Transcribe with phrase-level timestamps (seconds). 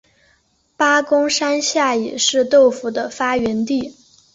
[0.77, 3.93] 八公山下也是豆腐的发源地。